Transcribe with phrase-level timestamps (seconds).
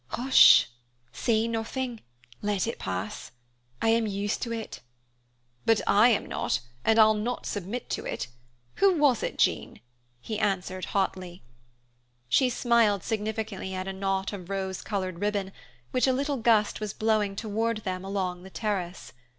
[0.07, 0.67] "Hush,
[1.13, 2.01] say nothing,
[2.41, 3.29] let it pass.
[3.83, 4.81] I am used to it."
[5.63, 8.27] "But I am not, and I'll not submit to it.
[8.77, 9.79] Who was it, Jean?"
[10.19, 11.43] he answered hotly.
[12.27, 15.51] She smiled significantly at a knot of rose colored ribbon,
[15.91, 19.13] which a little gust was blowing toward them along the terrace.